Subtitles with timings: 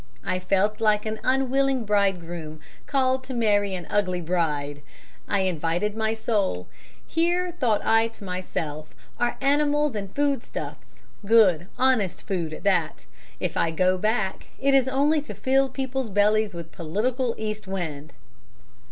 [0.25, 4.81] I felt like an unwilling bridegroom called to marry an ugly bride.
[5.27, 6.67] I invited my soul.
[7.05, 13.05] Here, thought I to myself, are animals and foodstuffs good, honest food at that.
[13.39, 18.11] If I go back it is only to fill people's bellies with political east wind.